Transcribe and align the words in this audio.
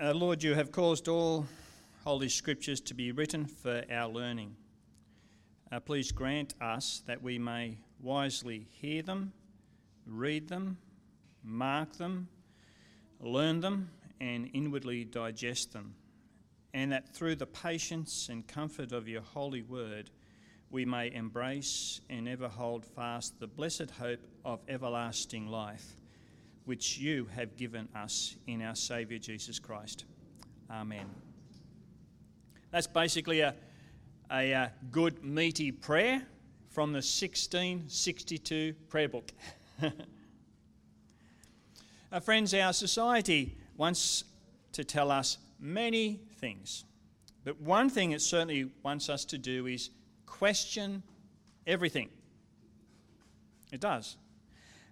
Uh, 0.00 0.14
Lord, 0.14 0.44
you 0.44 0.54
have 0.54 0.70
caused 0.70 1.08
all 1.08 1.44
Holy 2.04 2.28
Scriptures 2.28 2.80
to 2.82 2.94
be 2.94 3.10
written 3.10 3.46
for 3.46 3.82
our 3.90 4.08
learning. 4.08 4.54
Uh, 5.72 5.80
please 5.80 6.12
grant 6.12 6.54
us 6.60 7.02
that 7.06 7.20
we 7.20 7.36
may 7.36 7.78
wisely 8.00 8.68
hear 8.70 9.02
them, 9.02 9.32
read 10.06 10.46
them, 10.46 10.78
mark 11.42 11.94
them, 11.94 12.28
learn 13.20 13.58
them, 13.58 13.90
and 14.20 14.48
inwardly 14.54 15.04
digest 15.04 15.72
them, 15.72 15.96
and 16.72 16.92
that 16.92 17.08
through 17.08 17.34
the 17.34 17.46
patience 17.46 18.28
and 18.30 18.46
comfort 18.46 18.92
of 18.92 19.08
your 19.08 19.22
holy 19.22 19.62
word, 19.62 20.10
we 20.70 20.84
may 20.84 21.12
embrace 21.12 22.00
and 22.08 22.28
ever 22.28 22.46
hold 22.46 22.86
fast 22.86 23.40
the 23.40 23.48
blessed 23.48 23.90
hope 23.98 24.20
of 24.44 24.60
everlasting 24.68 25.48
life, 25.48 25.96
which 26.68 26.98
you 26.98 27.26
have 27.34 27.56
given 27.56 27.88
us 27.96 28.36
in 28.46 28.60
our 28.60 28.74
Saviour 28.74 29.18
Jesus 29.18 29.58
Christ. 29.58 30.04
Amen. 30.70 31.06
That's 32.70 32.86
basically 32.86 33.40
a, 33.40 33.54
a, 34.30 34.52
a 34.52 34.72
good, 34.90 35.24
meaty 35.24 35.72
prayer 35.72 36.20
from 36.68 36.92
the 36.92 36.98
1662 36.98 38.74
prayer 38.90 39.08
book. 39.08 39.32
uh, 42.12 42.20
friends, 42.20 42.52
our 42.52 42.74
society 42.74 43.56
wants 43.78 44.24
to 44.72 44.84
tell 44.84 45.10
us 45.10 45.38
many 45.58 46.20
things, 46.36 46.84
but 47.44 47.58
one 47.62 47.88
thing 47.88 48.12
it 48.12 48.20
certainly 48.20 48.70
wants 48.82 49.08
us 49.08 49.24
to 49.24 49.38
do 49.38 49.66
is 49.66 49.88
question 50.26 51.02
everything. 51.66 52.10
It 53.72 53.80
does. 53.80 54.18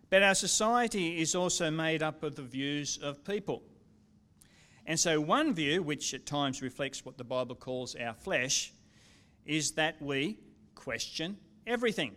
But 0.09 0.23
our 0.23 0.34
society 0.34 1.20
is 1.20 1.34
also 1.34 1.70
made 1.70 2.02
up 2.02 2.23
of 2.23 2.37
the 2.37 2.42
views 2.42 2.98
of 3.02 3.24
people. 3.24 3.62
And 4.87 4.98
so, 4.98 5.20
one 5.20 5.52
view, 5.52 5.83
which 5.83 6.14
at 6.14 6.27
times 6.27 6.62
reflects 6.62 7.05
what 7.05 7.19
the 7.19 7.25
Bible 7.25 7.56
calls 7.56 7.97
our 7.97 8.14
flesh, 8.14 8.72
is 9.45 9.72
that 9.72 10.00
we 10.00 10.39
question 10.77 11.36
everything. 11.67 12.14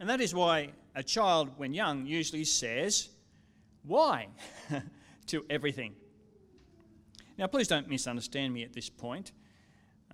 And 0.00 0.08
that 0.08 0.20
is 0.22 0.34
why 0.34 0.70
a 0.94 1.02
child, 1.02 1.50
when 1.58 1.74
young, 1.74 2.06
usually 2.06 2.44
says, 2.44 3.10
Why? 3.82 4.28
to 5.26 5.44
everything. 5.50 5.94
Now, 7.36 7.48
please 7.48 7.68
don't 7.68 7.88
misunderstand 7.88 8.54
me 8.54 8.62
at 8.62 8.72
this 8.72 8.88
point. 8.88 9.32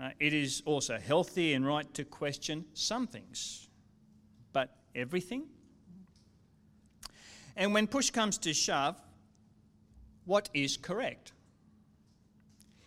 Uh, 0.01 0.11
it 0.19 0.33
is 0.33 0.63
also 0.65 0.99
healthy 0.99 1.53
and 1.55 1.65
right 1.65 1.93
to 1.95 2.05
question 2.05 2.65
some 2.73 3.07
things, 3.07 3.69
but 4.53 4.77
everything? 4.95 5.45
And 7.57 7.75
when 7.75 7.87
push 7.87 8.11
comes 8.11 8.39
to 8.39 8.55
shove, 8.55 9.01
what 10.25 10.49
is 10.55 10.77
correct? 10.77 11.33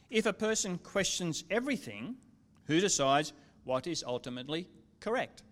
If 0.09 0.25
a 0.25 0.33
person 0.33 0.77
questions 0.77 1.43
everything, 1.49 2.15
who 2.65 2.79
decides 2.79 3.33
what 3.63 3.87
is 3.87 4.03
ultimately 4.05 4.69
correct? 4.99 5.43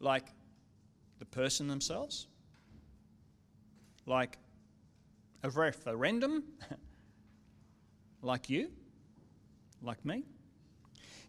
Like 0.00 0.26
the 1.18 1.24
person 1.24 1.68
themselves? 1.68 2.26
Like 4.04 4.38
a 5.42 5.50
referendum? 5.50 6.44
like 8.22 8.50
you? 8.50 8.70
like 9.82 10.04
me? 10.04 10.24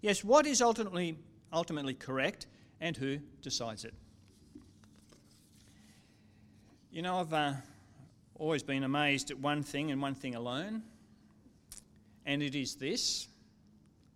Yes, 0.02 0.24
what 0.24 0.46
is 0.46 0.62
ultimately, 0.62 1.18
ultimately 1.54 1.94
correct 1.94 2.48
and 2.82 2.96
who 2.96 3.20
decides 3.42 3.86
it? 3.86 3.94
You 6.98 7.04
know, 7.04 7.20
I've 7.20 7.32
uh, 7.32 7.54
always 8.40 8.64
been 8.64 8.84
amazed 8.84 9.30
at 9.30 9.38
one 9.38 9.62
thing 9.62 9.92
and 9.92 10.02
one 10.02 10.16
thing 10.16 10.34
alone, 10.34 10.82
and 12.26 12.42
it 12.42 12.56
is 12.56 12.74
this 12.74 13.28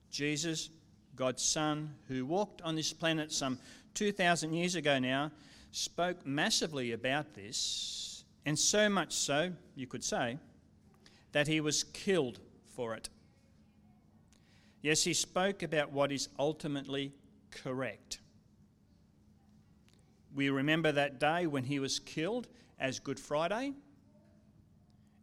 Jesus, 0.09 0.71
God's 1.15 1.43
Son, 1.43 1.93
who 2.07 2.25
walked 2.25 2.63
on 2.63 2.75
this 2.75 2.91
planet 2.91 3.31
some 3.31 3.59
2,000 3.93 4.53
years 4.53 4.73
ago 4.73 4.97
now, 4.97 5.29
spoke 5.71 6.25
massively 6.25 6.93
about 6.93 7.35
this, 7.35 8.23
and 8.47 8.57
so 8.57 8.89
much 8.89 9.13
so, 9.13 9.51
you 9.75 9.85
could 9.85 10.03
say, 10.03 10.39
that 11.33 11.47
he 11.47 11.61
was 11.61 11.83
killed 11.83 12.39
for 12.75 12.95
it. 12.95 13.09
Yes, 14.81 15.03
he 15.03 15.13
spoke 15.13 15.61
about 15.61 15.91
what 15.91 16.11
is 16.11 16.29
ultimately 16.39 17.11
correct. 17.51 18.17
We 20.33 20.49
remember 20.49 20.91
that 20.91 21.19
day 21.19 21.45
when 21.45 21.65
he 21.65 21.77
was 21.77 21.99
killed 21.99 22.47
as 22.81 22.99
Good 22.99 23.19
Friday, 23.19 23.73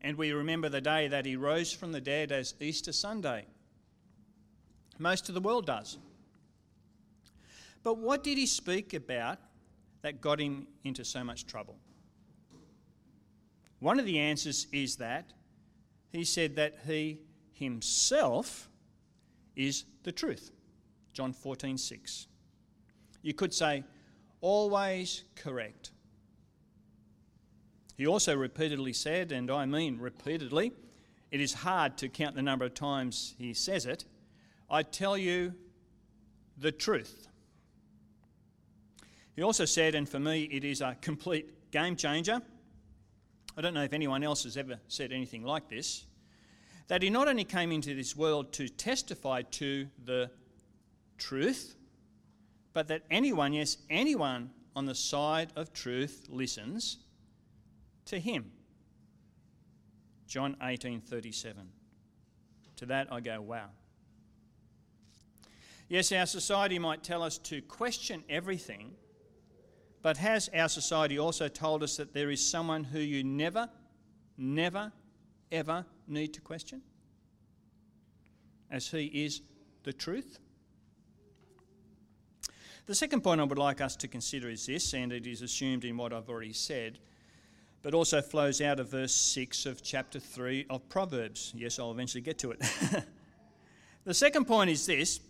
and 0.01 0.17
we 0.17 0.33
remember 0.33 0.69
the 0.69 0.81
day 0.81 1.09
that 1.09 1.27
he 1.27 1.35
rose 1.35 1.73
from 1.73 1.91
the 1.91 2.01
dead 2.01 2.31
as 2.31 2.55
Easter 2.61 2.93
Sunday. 2.93 3.47
Most 4.99 5.29
of 5.29 5.35
the 5.35 5.41
world 5.41 5.67
does. 5.67 5.99
But 7.83 7.99
what 7.99 8.23
did 8.23 8.39
he 8.39 8.47
speak 8.47 8.95
about 8.95 9.39
that 10.03 10.21
got 10.21 10.41
him 10.41 10.69
into 10.85 11.05
so 11.05 11.25
much 11.25 11.47
trouble? 11.47 11.77
One 13.81 13.99
of 13.99 14.07
the 14.07 14.19
answers 14.19 14.69
is 14.73 14.97
that 14.97 15.33
he 16.11 16.25
said 16.25 16.57
that 16.57 16.79
he 16.87 17.21
himself 17.53 18.69
is 19.57 19.85
the 20.05 20.13
truth. 20.13 20.53
John 21.13 21.33
14, 21.33 21.77
6. 21.77 22.27
You 23.23 23.35
could 23.35 23.53
say, 23.53 23.83
always 24.41 25.25
correct. 25.35 25.91
He 27.99 28.07
also 28.07 28.37
repeatedly 28.37 28.93
said, 28.93 29.33
and 29.33 29.51
I 29.51 29.67
mean 29.67 29.99
repeatedly, 29.99 30.73
it 31.33 31.41
is 31.41 31.53
hard 31.53 31.99
to 31.99 32.09
count 32.09 32.37
the 32.37 32.43
number 32.43 32.65
of 32.65 32.73
times 32.73 33.35
he 33.39 33.53
says 33.53 33.87
it, 33.87 34.05
I 34.71 34.85
tell 34.85 35.19
you 35.19 35.53
the 36.57 36.71
truth. 36.71 37.27
He 39.35 39.43
also 39.43 39.65
said, 39.65 39.97
and 39.97 40.09
for 40.09 40.21
me 40.21 40.45
it 40.45 40.65
is 40.65 40.81
a 40.81 40.97
complete 41.01 41.71
game 41.73 41.97
changer. 41.97 42.41
I 43.57 43.61
don't 43.61 43.75
know 43.75 43.83
if 43.83 43.93
anyone 43.93 44.23
else 44.23 44.45
has 44.45 44.57
ever 44.57 44.79
said 44.87 45.13
anything 45.13 45.43
like 45.43 45.69
this 45.69 46.07
that 46.87 47.03
he 47.03 47.11
not 47.11 47.29
only 47.29 47.45
came 47.45 47.71
into 47.71 47.95
this 47.95 48.17
world 48.17 48.53
to 48.55 48.69
testify 48.69 49.43
to 49.43 49.87
the 50.05 50.31
truth, 51.19 51.75
but 52.73 52.89
that 52.89 53.03
anyone, 53.11 53.53
yes, 53.53 53.77
anyone 53.91 54.51
on 54.75 54.87
the 54.87 54.95
side 54.95 55.53
of 55.55 55.73
truth 55.75 56.27
listens 56.31 56.99
to 58.09 58.19
him. 58.21 58.53
John 60.27 60.57
18:37. 60.61 61.71
To 62.77 62.87
that 62.87 63.13
I 63.13 63.21
go, 63.21 63.41
wow. 63.41 63.71
Yes, 65.89 66.13
our 66.13 66.27
society 66.27 66.79
might 66.79 67.03
tell 67.03 67.23
us 67.23 67.39
to 67.39 67.63
question 67.63 68.23
everything, 68.29 68.95
but 70.03 70.19
has 70.19 70.51
our 70.55 70.69
society 70.69 71.19
also 71.19 71.49
told 71.49 71.83
us 71.83 71.97
that 71.97 72.13
there 72.13 72.31
is 72.31 72.45
someone 72.45 72.85
who 72.85 72.99
you 72.99 73.25
never, 73.25 73.71
never, 74.37 74.93
ever 75.51 75.87
need 76.07 76.35
to 76.35 76.41
question? 76.43 76.83
As 78.71 78.89
he 78.89 79.07
is 79.07 79.41
the 79.83 79.93
truth? 79.95 80.39
The 82.85 82.95
second 82.95 83.23
point 83.23 83.41
I 83.41 83.45
would 83.45 83.59
like 83.59 83.81
us 83.81 83.97
to 83.97 84.09
consider 84.09 84.51
is 84.51 84.67
this, 84.67 84.93
and 84.93 85.11
it 85.11 85.27
is 85.27 85.41
assumed 85.41 85.85
in 85.85 85.97
what 85.97 86.13
I've 86.13 86.29
already 86.29 86.53
said, 86.53 86.99
but 87.83 87.95
also 87.95 88.21
flows 88.21 88.61
out 88.61 88.81
of 88.81 88.91
verse 88.91 89.15
6 89.15 89.67
of 89.67 89.83
chapter 89.83 90.19
3 90.19 90.67
of 90.69 90.89
Proverbs. 90.89 91.53
Yes, 91.57 91.79
I'll 91.79 91.93
eventually 91.93 92.23
get 92.23 92.39
to 92.39 92.51
it. 92.51 92.61
the 94.05 94.15
second 94.15 94.47
point 94.47 94.71
is 94.71 94.87
this 94.87 95.21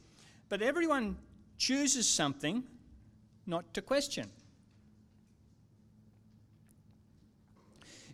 but 0.48 0.62
everyone 0.62 1.16
chooses 1.58 2.08
something 2.08 2.62
not 3.46 3.74
to 3.74 3.82
question. 3.82 4.30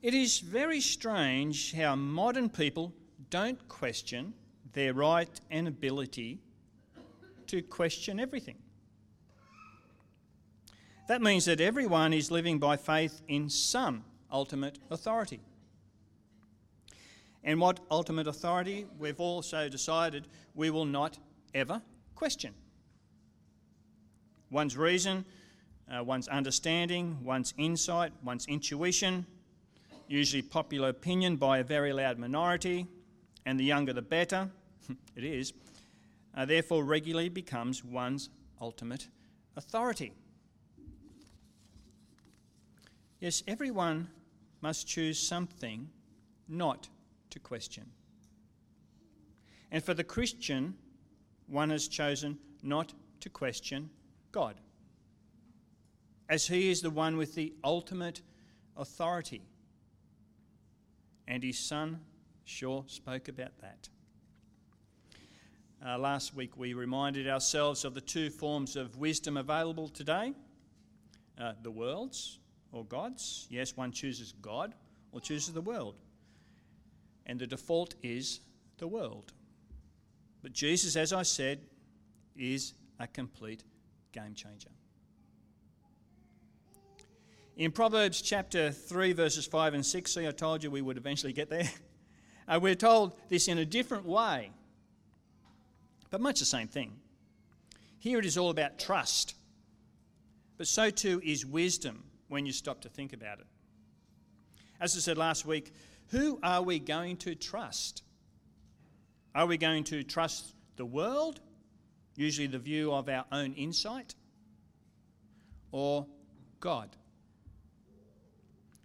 It 0.02 0.14
is 0.14 0.40
very 0.40 0.80
strange 0.80 1.72
how 1.72 1.96
modern 1.96 2.50
people 2.50 2.92
don't 3.30 3.68
question 3.68 4.34
their 4.72 4.92
right 4.92 5.40
and 5.50 5.68
ability 5.68 6.40
to 7.46 7.62
question 7.62 8.20
everything. 8.20 8.56
That 11.08 11.22
means 11.22 11.44
that 11.44 11.60
everyone 11.60 12.12
is 12.12 12.30
living 12.30 12.58
by 12.58 12.76
faith 12.76 13.22
in 13.28 13.48
some 13.48 14.04
ultimate 14.34 14.80
authority. 14.90 15.40
And 17.44 17.60
what 17.60 17.80
ultimate 17.90 18.26
authority 18.26 18.86
we've 18.98 19.20
also 19.20 19.68
decided 19.68 20.26
we 20.54 20.70
will 20.70 20.84
not 20.84 21.18
ever 21.54 21.80
question. 22.14 22.52
One's 24.50 24.76
reason, 24.76 25.24
uh, 25.88 26.02
one's 26.02 26.26
understanding, 26.28 27.18
one's 27.22 27.54
insight, 27.58 28.12
one's 28.22 28.46
intuition, 28.46 29.24
usually 30.08 30.42
popular 30.42 30.88
opinion 30.88 31.36
by 31.36 31.58
a 31.58 31.64
very 31.64 31.92
loud 31.92 32.18
minority, 32.18 32.86
and 33.46 33.58
the 33.58 33.64
younger 33.64 33.92
the 33.92 34.02
better, 34.02 34.50
it 35.16 35.24
is, 35.24 35.52
uh, 36.36 36.44
therefore 36.44 36.84
regularly 36.84 37.28
becomes 37.28 37.84
one's 37.84 38.30
ultimate 38.60 39.06
authority. 39.56 40.12
Yes, 43.20 43.42
everyone 43.46 44.08
must 44.64 44.86
choose 44.86 45.18
something 45.18 45.90
not 46.48 46.88
to 47.28 47.38
question. 47.38 47.84
And 49.70 49.84
for 49.84 49.92
the 49.92 50.02
Christian, 50.02 50.74
one 51.46 51.68
has 51.68 51.86
chosen 51.86 52.38
not 52.62 52.94
to 53.20 53.28
question 53.28 53.90
God, 54.32 54.54
as 56.30 56.46
He 56.46 56.70
is 56.70 56.80
the 56.80 56.88
one 56.88 57.18
with 57.18 57.34
the 57.34 57.52
ultimate 57.62 58.22
authority. 58.74 59.42
And 61.28 61.42
His 61.42 61.58
Son 61.58 62.00
sure 62.44 62.84
spoke 62.86 63.28
about 63.28 63.58
that. 63.58 63.90
Uh, 65.84 65.98
last 65.98 66.34
week 66.34 66.56
we 66.56 66.72
reminded 66.72 67.28
ourselves 67.28 67.84
of 67.84 67.92
the 67.92 68.00
two 68.00 68.30
forms 68.30 68.76
of 68.76 68.96
wisdom 68.96 69.36
available 69.36 69.88
today 69.88 70.32
uh, 71.38 71.52
the 71.62 71.70
world's 71.70 72.38
or 72.74 72.84
God's. 72.84 73.46
Yes, 73.48 73.76
one 73.76 73.92
chooses 73.92 74.34
God 74.42 74.74
or 75.12 75.20
chooses 75.20 75.54
the 75.54 75.60
world. 75.60 75.94
And 77.26 77.38
the 77.38 77.46
default 77.46 77.94
is 78.02 78.40
the 78.78 78.88
world. 78.88 79.32
But 80.42 80.52
Jesus, 80.52 80.96
as 80.96 81.12
I 81.12 81.22
said, 81.22 81.60
is 82.36 82.74
a 82.98 83.06
complete 83.06 83.62
game 84.12 84.34
changer. 84.34 84.68
In 87.56 87.70
Proverbs 87.70 88.20
chapter 88.20 88.72
3, 88.72 89.12
verses 89.12 89.46
5 89.46 89.74
and 89.74 89.86
6, 89.86 90.12
see, 90.12 90.26
I 90.26 90.32
told 90.32 90.64
you 90.64 90.70
we 90.70 90.82
would 90.82 90.96
eventually 90.96 91.32
get 91.32 91.48
there. 91.48 91.70
Uh, 92.46 92.58
we're 92.60 92.74
told 92.74 93.18
this 93.30 93.48
in 93.48 93.56
a 93.56 93.64
different 93.64 94.04
way, 94.04 94.50
but 96.10 96.20
much 96.20 96.40
the 96.40 96.44
same 96.44 96.68
thing. 96.68 96.92
Here 97.98 98.18
it 98.18 98.26
is 98.26 98.36
all 98.36 98.50
about 98.50 98.78
trust, 98.78 99.34
but 100.58 100.66
so 100.66 100.90
too 100.90 101.22
is 101.24 101.46
wisdom 101.46 102.04
when 102.28 102.46
you 102.46 102.52
stop 102.52 102.80
to 102.82 102.88
think 102.88 103.12
about 103.12 103.38
it. 103.38 103.46
As 104.80 104.96
I 104.96 105.00
said 105.00 105.18
last 105.18 105.46
week, 105.46 105.72
who 106.08 106.38
are 106.42 106.62
we 106.62 106.78
going 106.78 107.16
to 107.18 107.34
trust? 107.34 108.02
Are 109.34 109.46
we 109.46 109.56
going 109.56 109.84
to 109.84 110.02
trust 110.02 110.54
the 110.76 110.84
world, 110.84 111.40
usually 112.16 112.46
the 112.46 112.58
view 112.58 112.92
of 112.92 113.08
our 113.08 113.24
own 113.32 113.52
insight, 113.54 114.14
or 115.72 116.06
God? 116.60 116.90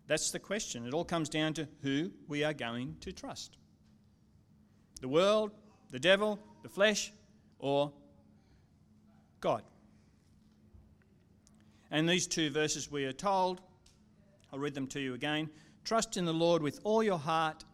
That's 0.08 0.32
the 0.32 0.40
question. 0.40 0.88
It 0.88 0.94
all 0.94 1.06
comes 1.06 1.30
down 1.30 1.54
to 1.54 1.68
who 1.84 2.12
we 2.28 2.44
are 2.44 2.54
going 2.54 2.98
to 3.02 3.12
trust 3.12 3.58
the 5.02 5.08
world, 5.08 5.52
the 5.92 6.00
devil, 6.00 6.40
the 6.62 6.70
flesh, 6.70 7.14
or 7.58 7.94
God. 9.40 9.64
And 11.92 12.08
these 12.08 12.28
two 12.28 12.50
verses 12.50 12.92
we 12.92 13.06
are 13.06 13.14
told, 13.14 13.62
I'll 14.52 14.60
read 14.60 14.74
them 14.74 14.88
to 14.88 15.00
you 15.00 15.14
again. 15.14 15.50
Trust 15.84 16.18
in 16.18 16.26
the 16.26 16.34
Lord 16.34 16.62
with 16.62 16.80
all 16.84 17.02
your 17.02 17.18
heart 17.18 17.66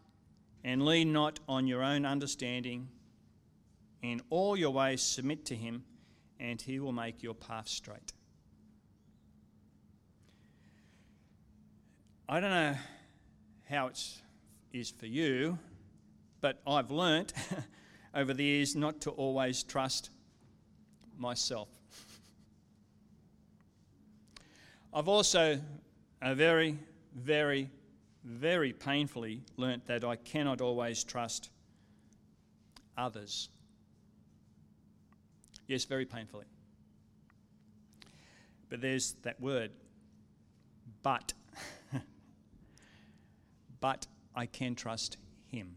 and 0.63 0.85
lean 0.85 1.11
not 1.11 1.39
on 1.47 1.67
your 1.67 1.83
own 1.83 2.05
understanding. 2.05 2.87
In 4.01 4.21
all 4.29 4.55
your 4.57 4.71
ways 4.71 5.01
submit 5.01 5.45
to 5.45 5.55
him, 5.55 5.83
and 6.39 6.61
he 6.61 6.79
will 6.79 6.91
make 6.91 7.23
your 7.23 7.33
path 7.33 7.67
straight. 7.67 8.13
I 12.27 12.39
don't 12.39 12.49
know 12.49 12.75
how 13.69 13.87
it 13.87 13.99
is 14.73 14.91
for 14.91 15.05
you, 15.05 15.59
but 16.41 16.61
I've 16.65 16.91
learnt 16.91 17.33
over 18.15 18.33
the 18.33 18.43
years 18.43 18.75
not 18.75 19.01
to 19.01 19.11
always 19.11 19.63
trust 19.63 20.09
myself. 21.17 21.69
I've 24.95 25.09
also 25.09 25.59
a 26.21 26.33
very, 26.33 26.79
very, 27.13 27.69
very 28.23 28.71
painfully 28.71 29.41
learnt 29.57 29.85
that 29.87 30.05
I 30.05 30.15
cannot 30.15 30.61
always 30.61 31.03
trust 31.03 31.49
others. 32.97 33.49
Yes, 35.67 35.83
very 35.83 36.05
painfully. 36.05 36.45
But 38.69 38.79
there's 38.79 39.15
that 39.23 39.41
word, 39.41 39.71
but. 41.03 41.33
but 43.81 44.07
I 44.33 44.45
can 44.45 44.75
trust 44.75 45.17
him. 45.47 45.75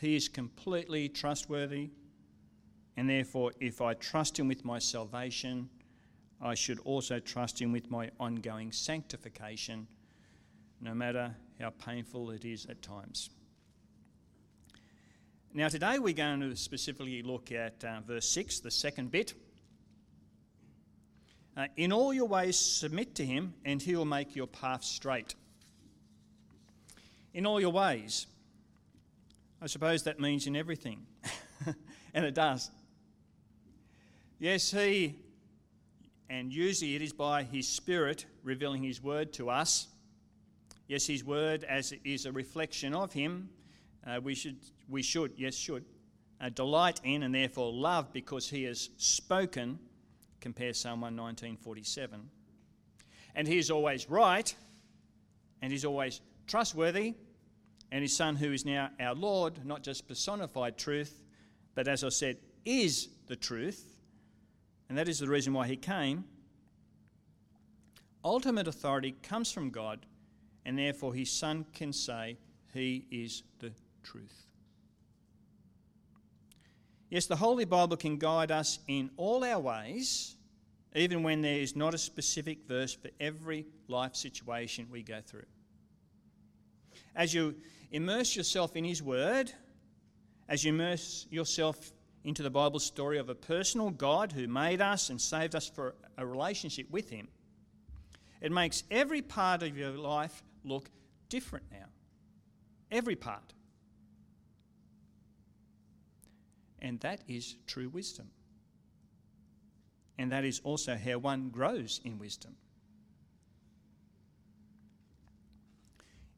He 0.00 0.14
is 0.14 0.28
completely 0.28 1.08
trustworthy, 1.08 1.90
and 2.96 3.10
therefore, 3.10 3.50
if 3.58 3.80
I 3.80 3.94
trust 3.94 4.38
him 4.38 4.46
with 4.46 4.64
my 4.64 4.78
salvation, 4.78 5.68
I 6.40 6.54
should 6.54 6.78
also 6.80 7.18
trust 7.18 7.60
Him 7.60 7.72
with 7.72 7.90
my 7.90 8.10
ongoing 8.20 8.70
sanctification, 8.70 9.88
no 10.80 10.94
matter 10.94 11.34
how 11.60 11.70
painful 11.70 12.30
it 12.30 12.44
is 12.44 12.66
at 12.66 12.80
times. 12.80 13.30
Now, 15.52 15.68
today 15.68 15.98
we're 15.98 16.14
going 16.14 16.40
to 16.40 16.54
specifically 16.54 17.22
look 17.22 17.50
at 17.50 17.84
uh, 17.84 18.00
verse 18.06 18.28
6, 18.28 18.60
the 18.60 18.70
second 18.70 19.10
bit. 19.10 19.34
Uh, 21.56 21.66
in 21.76 21.90
all 21.90 22.14
your 22.14 22.28
ways, 22.28 22.56
submit 22.56 23.16
to 23.16 23.24
Him, 23.24 23.54
and 23.64 23.82
He 23.82 23.96
will 23.96 24.04
make 24.04 24.36
your 24.36 24.46
path 24.46 24.84
straight. 24.84 25.34
In 27.34 27.46
all 27.46 27.60
your 27.60 27.72
ways. 27.72 28.28
I 29.60 29.66
suppose 29.66 30.04
that 30.04 30.20
means 30.20 30.46
in 30.46 30.54
everything. 30.54 31.04
and 32.14 32.24
it 32.24 32.34
does. 32.34 32.70
Yes, 34.38 34.70
He 34.70 35.16
and 36.30 36.52
usually 36.52 36.94
it 36.94 37.02
is 37.02 37.12
by 37.12 37.42
His 37.42 37.66
Spirit 37.66 38.26
revealing 38.42 38.82
His 38.82 39.02
Word 39.02 39.32
to 39.34 39.50
us. 39.50 39.88
Yes, 40.86 41.06
His 41.06 41.24
Word, 41.24 41.64
as 41.64 41.92
it 41.92 42.00
is 42.04 42.26
a 42.26 42.32
reflection 42.32 42.94
of 42.94 43.12
Him, 43.12 43.50
uh, 44.06 44.20
we 44.22 44.34
should, 44.34 44.56
we 44.88 45.02
should, 45.02 45.32
yes, 45.36 45.54
should, 45.54 45.84
uh, 46.40 46.48
delight 46.50 47.00
in 47.02 47.22
and 47.22 47.34
therefore 47.34 47.72
love 47.72 48.12
because 48.12 48.48
He 48.48 48.64
has 48.64 48.90
spoken. 48.96 49.78
Compare 50.40 50.74
Psalm 50.74 51.00
119:47. 51.00 52.28
And 53.34 53.48
He 53.48 53.58
is 53.58 53.70
always 53.70 54.08
right, 54.10 54.54
and 55.62 55.72
He's 55.72 55.84
always 55.84 56.20
trustworthy, 56.46 57.14
and 57.90 58.02
His 58.02 58.16
Son, 58.16 58.36
who 58.36 58.52
is 58.52 58.64
now 58.64 58.90
our 59.00 59.14
Lord, 59.14 59.64
not 59.64 59.82
just 59.82 60.06
personified 60.06 60.76
truth, 60.76 61.22
but 61.74 61.88
as 61.88 62.04
I 62.04 62.10
said, 62.10 62.38
is 62.64 63.08
the 63.26 63.36
truth 63.36 63.97
and 64.88 64.96
that 64.96 65.08
is 65.08 65.18
the 65.18 65.28
reason 65.28 65.52
why 65.52 65.66
he 65.66 65.76
came. 65.76 66.24
Ultimate 68.24 68.66
authority 68.66 69.14
comes 69.22 69.52
from 69.52 69.70
God, 69.70 70.06
and 70.64 70.78
therefore 70.78 71.14
his 71.14 71.30
Son 71.30 71.64
can 71.74 71.92
say, 71.92 72.38
He 72.72 73.04
is 73.10 73.42
the 73.58 73.72
truth. 74.02 74.46
Yes, 77.10 77.26
the 77.26 77.36
Holy 77.36 77.64
Bible 77.64 77.96
can 77.96 78.18
guide 78.18 78.50
us 78.50 78.80
in 78.86 79.10
all 79.16 79.44
our 79.44 79.60
ways, 79.60 80.36
even 80.94 81.22
when 81.22 81.40
there 81.40 81.58
is 81.58 81.74
not 81.74 81.94
a 81.94 81.98
specific 81.98 82.66
verse 82.66 82.94
for 82.94 83.08
every 83.20 83.66
life 83.88 84.14
situation 84.14 84.88
we 84.90 85.02
go 85.02 85.20
through. 85.24 85.46
As 87.14 87.32
you 87.32 87.54
immerse 87.90 88.36
yourself 88.36 88.76
in 88.76 88.84
His 88.84 89.02
Word, 89.02 89.50
as 90.48 90.64
you 90.64 90.72
immerse 90.72 91.26
yourself 91.30 91.92
into 92.24 92.42
the 92.42 92.50
Bible 92.50 92.80
story 92.80 93.18
of 93.18 93.28
a 93.28 93.34
personal 93.34 93.90
God 93.90 94.32
who 94.32 94.46
made 94.46 94.80
us 94.80 95.10
and 95.10 95.20
saved 95.20 95.54
us 95.54 95.68
for 95.68 95.94
a 96.16 96.26
relationship 96.26 96.90
with 96.90 97.10
Him, 97.10 97.28
it 98.40 98.52
makes 98.52 98.84
every 98.90 99.22
part 99.22 99.62
of 99.62 99.76
your 99.76 99.90
life 99.90 100.42
look 100.64 100.90
different 101.28 101.66
now. 101.70 101.86
Every 102.90 103.16
part. 103.16 103.52
And 106.80 107.00
that 107.00 107.20
is 107.26 107.56
true 107.66 107.88
wisdom. 107.88 108.30
And 110.16 110.32
that 110.32 110.44
is 110.44 110.60
also 110.64 110.96
how 110.96 111.18
one 111.18 111.48
grows 111.50 112.00
in 112.04 112.18
wisdom. 112.18 112.56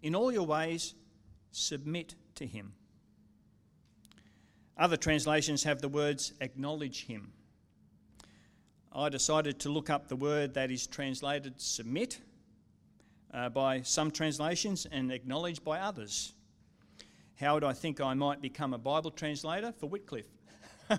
In 0.02 0.14
all 0.14 0.32
your 0.32 0.46
ways, 0.46 0.94
submit 1.50 2.14
to 2.36 2.46
Him. 2.46 2.72
Other 4.80 4.96
translations 4.96 5.62
have 5.64 5.82
the 5.82 5.90
words 5.90 6.32
acknowledge 6.40 7.04
him. 7.04 7.32
I 8.90 9.10
decided 9.10 9.60
to 9.60 9.68
look 9.68 9.90
up 9.90 10.08
the 10.08 10.16
word 10.16 10.54
that 10.54 10.70
is 10.70 10.86
translated 10.86 11.60
submit 11.60 12.18
uh, 13.34 13.50
by 13.50 13.82
some 13.82 14.10
translations 14.10 14.86
and 14.90 15.12
acknowledge 15.12 15.62
by 15.62 15.80
others. 15.80 16.32
How 17.38 17.52
would 17.52 17.62
I 17.62 17.74
think 17.74 18.00
I 18.00 18.14
might 18.14 18.40
become 18.40 18.72
a 18.72 18.78
Bible 18.78 19.10
translator 19.10 19.70
for 19.78 19.86
Wycliffe? 19.86 20.30
I 20.88 20.98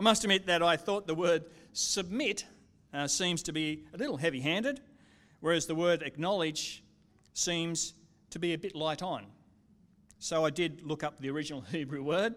must 0.00 0.24
admit 0.24 0.46
that 0.46 0.62
I 0.62 0.78
thought 0.78 1.06
the 1.06 1.14
word 1.14 1.44
submit 1.74 2.46
uh, 2.94 3.06
seems 3.06 3.42
to 3.42 3.52
be 3.52 3.84
a 3.92 3.98
little 3.98 4.16
heavy 4.16 4.40
handed, 4.40 4.80
whereas 5.40 5.66
the 5.66 5.74
word 5.74 6.02
acknowledge 6.02 6.82
seems 7.34 7.92
to 8.30 8.38
be 8.38 8.54
a 8.54 8.58
bit 8.58 8.74
light 8.74 9.02
on. 9.02 9.26
So 10.24 10.42
I 10.42 10.48
did 10.48 10.80
look 10.80 11.04
up 11.04 11.20
the 11.20 11.28
original 11.28 11.60
Hebrew 11.70 12.02
word 12.02 12.34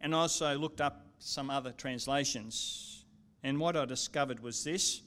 and 0.00 0.14
also 0.14 0.56
looked 0.56 0.80
up 0.80 1.06
some 1.18 1.50
other 1.50 1.72
translations. 1.72 3.04
And 3.42 3.58
what 3.58 3.76
I 3.76 3.84
discovered 3.84 4.38
was 4.38 4.62
this 4.62 5.02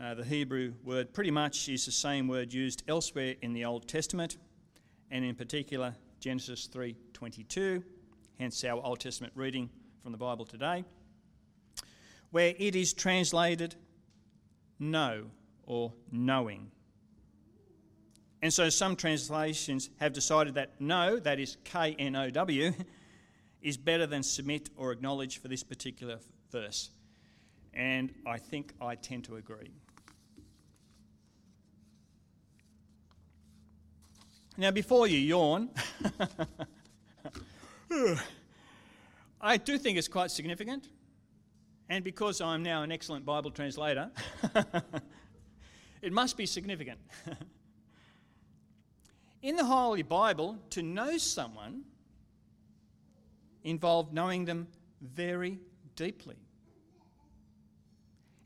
Uh, 0.00 0.14
the 0.14 0.24
Hebrew 0.24 0.74
word 0.84 1.12
pretty 1.12 1.32
much 1.32 1.68
is 1.68 1.84
the 1.84 1.90
same 1.90 2.28
word 2.28 2.52
used 2.52 2.84
elsewhere 2.86 3.34
in 3.42 3.52
the 3.52 3.64
Old 3.64 3.88
Testament, 3.88 4.36
and 5.10 5.24
in 5.24 5.34
particular 5.34 5.96
Genesis 6.20 6.68
3:22, 6.68 7.82
hence 8.38 8.62
our 8.62 8.80
Old 8.84 9.00
Testament 9.00 9.32
reading 9.34 9.68
from 10.00 10.12
the 10.12 10.18
Bible 10.18 10.44
today, 10.44 10.84
where 12.30 12.54
it 12.56 12.76
is 12.76 12.92
translated 12.92 13.74
know 14.78 15.28
or 15.66 15.92
knowing. 16.12 16.70
And 18.42 18.52
so 18.52 18.68
some 18.68 18.96
translations 18.96 19.88
have 20.00 20.12
decided 20.12 20.54
that 20.54 20.80
know, 20.80 21.20
that 21.20 21.38
is 21.38 21.56
K 21.62 21.94
N 21.96 22.16
O 22.16 22.28
W, 22.28 22.72
is 23.62 23.76
better 23.76 24.04
than 24.04 24.24
submit 24.24 24.68
or 24.76 24.90
acknowledge 24.90 25.40
for 25.40 25.46
this 25.46 25.62
particular 25.62 26.18
verse. 26.50 26.90
And 27.72 28.12
I 28.26 28.38
think 28.38 28.74
I 28.80 28.96
tend 28.96 29.24
to 29.24 29.36
agree. 29.36 29.70
Now, 34.58 34.72
before 34.72 35.06
you 35.06 35.18
yawn, 35.18 35.70
I 39.40 39.56
do 39.56 39.78
think 39.78 39.96
it's 39.96 40.08
quite 40.08 40.30
significant. 40.30 40.88
And 41.88 42.04
because 42.04 42.40
I'm 42.40 42.62
now 42.62 42.82
an 42.82 42.92
excellent 42.92 43.24
Bible 43.24 43.50
translator, 43.50 44.10
it 46.02 46.12
must 46.12 46.36
be 46.36 46.44
significant. 46.44 46.98
In 49.42 49.56
the 49.56 49.64
Holy 49.64 50.02
Bible, 50.02 50.56
to 50.70 50.82
know 50.82 51.18
someone 51.18 51.82
involved 53.64 54.12
knowing 54.12 54.44
them 54.44 54.68
very 55.00 55.58
deeply. 55.96 56.36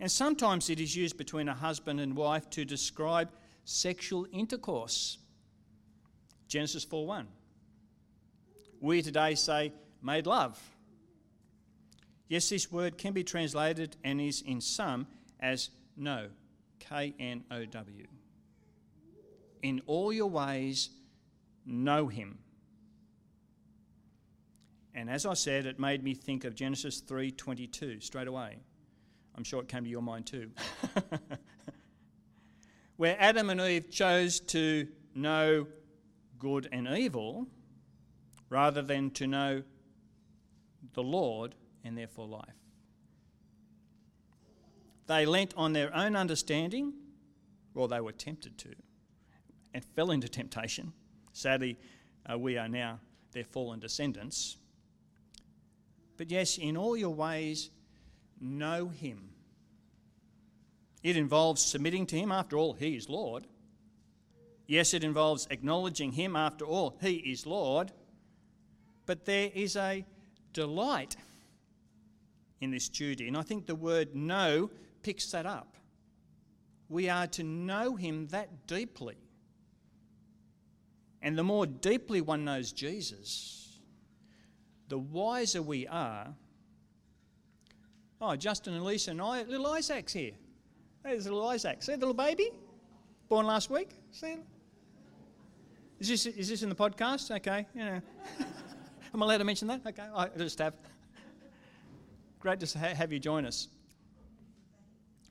And 0.00 0.10
sometimes 0.10 0.70
it 0.70 0.80
is 0.80 0.96
used 0.96 1.18
between 1.18 1.48
a 1.48 1.54
husband 1.54 2.00
and 2.00 2.16
wife 2.16 2.48
to 2.50 2.64
describe 2.64 3.30
sexual 3.64 4.26
intercourse. 4.32 5.18
Genesis 6.48 6.84
4:1. 6.84 7.26
We 8.80 9.02
today 9.02 9.34
say 9.34 9.72
made 10.02 10.26
love. 10.26 10.58
Yes, 12.28 12.48
this 12.48 12.72
word 12.72 12.96
can 12.96 13.12
be 13.12 13.22
translated 13.22 13.96
and 14.02 14.20
is 14.20 14.40
in 14.40 14.60
some 14.60 15.06
as 15.40 15.70
know, 15.96 16.30
K 16.78 17.14
N 17.18 17.44
O 17.50 17.64
W. 17.66 18.06
In 19.62 19.80
all 19.86 20.12
your 20.12 20.30
ways, 20.30 20.90
know 21.64 22.08
him. 22.08 22.38
And 24.94 25.10
as 25.10 25.26
I 25.26 25.34
said, 25.34 25.66
it 25.66 25.78
made 25.78 26.02
me 26.02 26.14
think 26.14 26.44
of 26.44 26.54
Genesis 26.54 27.02
3:22 27.02 28.00
straight 28.00 28.28
away. 28.28 28.58
I'm 29.34 29.44
sure 29.44 29.60
it 29.60 29.68
came 29.68 29.84
to 29.84 29.90
your 29.90 30.02
mind 30.02 30.26
too. 30.26 30.50
Where 32.96 33.16
Adam 33.20 33.50
and 33.50 33.60
Eve 33.60 33.90
chose 33.90 34.40
to 34.40 34.88
know 35.14 35.66
good 36.38 36.68
and 36.72 36.88
evil 36.88 37.46
rather 38.48 38.80
than 38.80 39.10
to 39.10 39.26
know 39.26 39.62
the 40.94 41.02
Lord 41.02 41.54
and 41.84 41.96
therefore 41.96 42.26
life. 42.26 42.54
They 45.06 45.26
leant 45.26 45.54
on 45.56 45.72
their 45.72 45.94
own 45.94 46.16
understanding, 46.16 46.94
or 47.74 47.86
they 47.86 48.00
were 48.00 48.12
tempted 48.12 48.58
to, 48.58 48.74
and 49.76 49.84
fell 49.84 50.10
into 50.10 50.26
temptation. 50.26 50.90
Sadly, 51.34 51.76
uh, 52.32 52.38
we 52.38 52.56
are 52.56 52.66
now 52.66 52.98
their 53.32 53.44
fallen 53.44 53.78
descendants. 53.78 54.56
But 56.16 56.30
yes, 56.30 56.56
in 56.56 56.78
all 56.78 56.96
your 56.96 57.14
ways, 57.14 57.68
know 58.40 58.88
Him. 58.88 59.28
It 61.02 61.18
involves 61.18 61.62
submitting 61.62 62.06
to 62.06 62.16
Him. 62.16 62.32
After 62.32 62.56
all, 62.56 62.72
He 62.72 62.96
is 62.96 63.10
Lord. 63.10 63.46
Yes, 64.66 64.94
it 64.94 65.04
involves 65.04 65.46
acknowledging 65.50 66.12
Him. 66.12 66.36
After 66.36 66.64
all, 66.64 66.96
He 67.02 67.16
is 67.16 67.44
Lord. 67.44 67.92
But 69.04 69.26
there 69.26 69.50
is 69.54 69.76
a 69.76 70.06
delight 70.54 71.16
in 72.62 72.70
this 72.70 72.88
duty. 72.88 73.28
And 73.28 73.36
I 73.36 73.42
think 73.42 73.66
the 73.66 73.74
word 73.74 74.16
know 74.16 74.70
picks 75.02 75.30
that 75.32 75.44
up. 75.44 75.76
We 76.88 77.10
are 77.10 77.26
to 77.26 77.42
know 77.42 77.94
Him 77.94 78.28
that 78.28 78.66
deeply. 78.66 79.18
And 81.22 81.36
the 81.36 81.44
more 81.44 81.66
deeply 81.66 82.20
one 82.20 82.44
knows 82.44 82.72
Jesus, 82.72 83.78
the 84.88 84.98
wiser 84.98 85.62
we 85.62 85.86
are. 85.86 86.34
Oh, 88.20 88.36
Justin 88.36 88.74
and 88.74 88.84
Lisa 88.84 89.10
and 89.10 89.20
I, 89.20 89.42
little 89.42 89.66
Isaac's 89.66 90.12
here. 90.12 90.32
There's 91.02 91.24
little 91.24 91.46
Isaac. 91.48 91.82
See 91.82 91.92
the 91.92 91.98
little 91.98 92.14
baby? 92.14 92.50
Born 93.28 93.46
last 93.46 93.70
week? 93.70 93.90
See? 94.10 94.36
Is 96.00 96.08
this, 96.08 96.26
is 96.26 96.48
this 96.48 96.62
in 96.62 96.68
the 96.68 96.74
podcast? 96.74 97.34
Okay, 97.36 97.66
you 97.74 97.84
know. 97.84 98.00
Am 99.14 99.22
I 99.22 99.26
allowed 99.26 99.38
to 99.38 99.44
mention 99.44 99.68
that? 99.68 99.80
Okay, 99.86 100.02
I 100.14 100.28
just 100.36 100.58
have. 100.58 100.74
Great 102.40 102.60
to 102.60 102.78
have 102.78 103.12
you 103.12 103.18
join 103.18 103.46
us. 103.46 103.68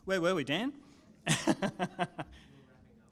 Where 0.05 0.21
were 0.21 0.35
we, 0.35 0.43
Dan? 0.43 0.73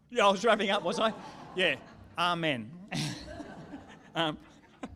yeah, 0.09 0.25
I 0.25 0.31
was 0.31 0.43
wrapping 0.43 0.69
up, 0.69 0.83
was 0.83 0.99
I? 0.99 1.13
Yeah. 1.55 1.75
Amen. 2.17 2.71
um, 4.15 4.37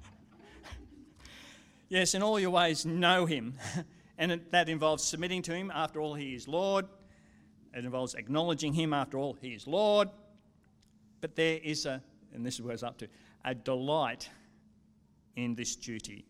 yes, 1.90 2.14
in 2.14 2.22
all 2.22 2.40
your 2.40 2.52
ways, 2.52 2.86
know 2.86 3.26
him. 3.26 3.56
and 4.18 4.34
it, 4.34 4.52
that 4.52 4.70
involves 4.70 5.04
submitting 5.04 5.42
to 5.44 5.54
him. 5.54 5.72
After 5.74 6.00
all, 6.00 6.14
he 6.14 6.36
is 6.36 6.48
Lord. 6.48 6.86
It 7.74 7.86
involves 7.86 8.14
acknowledging 8.14 8.74
him. 8.74 8.94
After 8.94 9.18
all, 9.18 9.36
he 9.42 9.50
is 9.50 9.66
Lord. 9.66 10.10
But 11.20 11.36
there 11.36 11.60
is 11.64 11.88
a, 11.88 12.04
and 12.34 12.46
this 12.46 12.56
is 12.56 12.62
where 12.62 12.74
it's 12.74 12.84
up 12.84 13.00
to, 13.00 13.08
a 13.44 13.56
delight 13.56 14.30
in 15.36 15.56
this 15.56 15.76
duty. 15.76 16.26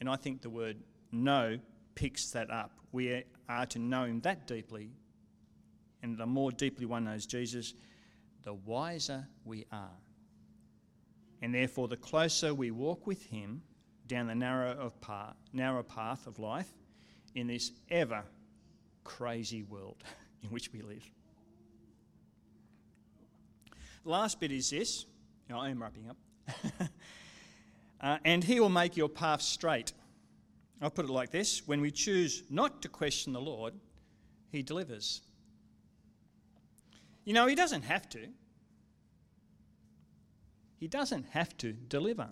And 0.00 0.08
I 0.08 0.16
think 0.16 0.42
the 0.42 0.50
word 0.50 0.78
know 1.12 1.58
picks 1.94 2.32
that 2.32 2.50
up. 2.50 2.72
We 2.90 3.22
are 3.48 3.66
to 3.66 3.78
know 3.78 4.04
him 4.04 4.20
that 4.22 4.48
deeply. 4.48 4.90
And 6.02 6.18
the 6.18 6.26
more 6.26 6.50
deeply 6.50 6.86
one 6.86 7.04
knows 7.04 7.24
Jesus, 7.24 7.74
the 8.42 8.54
wiser 8.54 9.28
we 9.44 9.64
are. 9.70 9.96
And 11.44 11.54
therefore, 11.54 11.88
the 11.88 11.98
closer 11.98 12.54
we 12.54 12.70
walk 12.70 13.06
with 13.06 13.26
him 13.26 13.60
down 14.06 14.28
the 14.28 14.34
narrow, 14.34 14.90
path, 15.02 15.36
narrow 15.52 15.82
path 15.82 16.26
of 16.26 16.38
life 16.38 16.72
in 17.34 17.46
this 17.48 17.70
ever 17.90 18.22
crazy 19.04 19.62
world 19.62 20.02
in 20.42 20.48
which 20.48 20.72
we 20.72 20.80
live. 20.80 21.04
The 24.04 24.10
last 24.10 24.40
bit 24.40 24.52
is 24.52 24.70
this. 24.70 25.04
I 25.54 25.68
am 25.68 25.82
wrapping 25.82 26.08
up. 26.08 26.16
uh, 28.00 28.16
and 28.24 28.42
he 28.42 28.58
will 28.58 28.70
make 28.70 28.96
your 28.96 29.10
path 29.10 29.42
straight. 29.42 29.92
I'll 30.80 30.88
put 30.88 31.04
it 31.04 31.10
like 31.10 31.30
this 31.30 31.68
when 31.68 31.82
we 31.82 31.90
choose 31.90 32.42
not 32.48 32.80
to 32.80 32.88
question 32.88 33.34
the 33.34 33.40
Lord, 33.42 33.74
he 34.50 34.62
delivers. 34.62 35.20
You 37.26 37.34
know, 37.34 37.46
he 37.46 37.54
doesn't 37.54 37.82
have 37.82 38.08
to. 38.08 38.28
He 40.84 40.88
doesn't 40.88 41.24
have 41.30 41.56
to 41.56 41.72
deliver. 41.72 42.28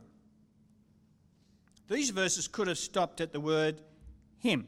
These 1.88 2.11
verses 2.11 2.49
could 2.49 2.68
have 2.68 2.76
stopped 2.76 3.23
at 3.23 3.32
the 3.32 3.40
word 3.40 3.80
him. 4.40 4.66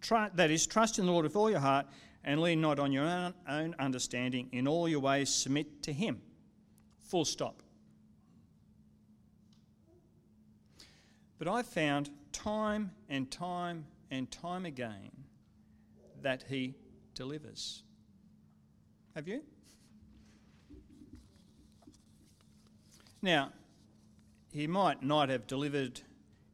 Try, 0.00 0.30
that 0.34 0.52
is, 0.52 0.64
trust 0.64 1.00
in 1.00 1.06
the 1.06 1.10
Lord 1.10 1.24
with 1.24 1.34
all 1.34 1.50
your 1.50 1.58
heart 1.58 1.86
and 2.22 2.40
lean 2.40 2.60
not 2.60 2.78
on 2.78 2.92
your 2.92 3.02
own, 3.02 3.34
own 3.48 3.74
understanding. 3.80 4.48
In 4.52 4.68
all 4.68 4.88
your 4.88 5.00
ways, 5.00 5.28
submit 5.28 5.82
to 5.82 5.92
him. 5.92 6.22
Full 7.00 7.24
stop. 7.24 7.64
But 11.36 11.48
I've 11.48 11.66
found 11.66 12.10
time 12.30 12.92
and 13.08 13.28
time 13.28 13.86
and 14.12 14.30
time 14.30 14.66
again 14.66 15.10
that 16.22 16.44
he 16.48 16.76
delivers. 17.16 17.82
Have 19.16 19.26
you? 19.26 19.42
Now, 23.24 23.52
he 24.52 24.66
might 24.66 25.02
not 25.02 25.30
have 25.30 25.46
delivered 25.46 25.98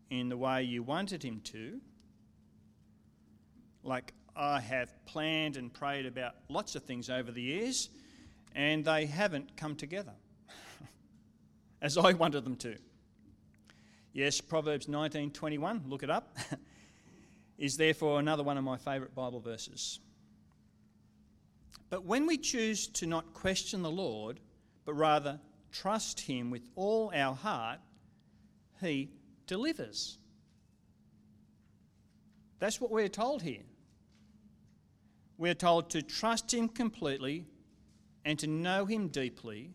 in 0.09 0.29
the 0.29 0.37
way 0.37 0.63
you 0.63 0.85
wanted 0.85 1.21
him 1.21 1.41
to. 1.47 1.81
Like 3.83 4.15
I 4.37 4.61
have 4.61 5.05
planned 5.05 5.57
and 5.57 5.75
prayed 5.75 6.07
about 6.07 6.37
lots 6.49 6.77
of 6.77 6.85
things 6.85 7.11
over 7.11 7.33
the 7.33 7.43
years, 7.43 7.89
and 8.55 8.85
they 8.85 9.07
haven't 9.07 9.57
come 9.57 9.75
together 9.75 10.13
as 11.83 11.99
I 11.99 12.13
wanted 12.13 12.45
them 12.45 12.55
to. 12.59 12.77
Yes, 14.13 14.41
Proverbs 14.41 14.87
19:21, 14.87 15.89
look 15.89 16.05
it 16.05 16.11
up, 16.11 16.39
is 17.59 17.79
therefore 17.79 18.21
another 18.21 18.45
one 18.45 18.57
of 18.57 18.63
my 18.63 18.77
favourite 18.77 19.13
Bible 19.13 19.41
verses. 19.41 19.99
But 21.89 22.05
when 22.05 22.27
we 22.27 22.39
choose 22.39 22.87
to 22.87 23.07
not 23.07 23.35
question 23.35 23.83
the 23.83 23.91
Lord, 23.91 24.39
but 24.85 24.95
rather 24.95 25.41
trust 25.73 26.21
Him 26.21 26.51
with 26.51 26.69
all 26.77 27.13
our 27.15 27.35
heart, 27.35 27.81
He 28.81 29.11
delivers. 29.47 30.19
That's 32.59 32.81
what 32.81 32.91
we're 32.91 33.09
told 33.09 33.43
here. 33.43 33.65
we 35.39 35.49
are 35.49 35.55
told 35.55 35.89
to 35.91 36.03
trust 36.03 36.53
Him 36.53 36.69
completely 36.69 37.47
and 38.25 38.39
to 38.39 38.47
know 38.47 38.85
Him 38.85 39.09
deeply, 39.09 39.73